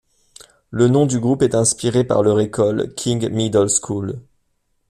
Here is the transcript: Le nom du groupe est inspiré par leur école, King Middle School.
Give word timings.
Le 0.71 0.87
nom 0.87 1.05
du 1.05 1.19
groupe 1.19 1.43
est 1.43 1.53
inspiré 1.53 2.03
par 2.03 2.23
leur 2.23 2.39
école, 2.39 2.91
King 2.95 3.29
Middle 3.29 3.67
School. 3.69 4.19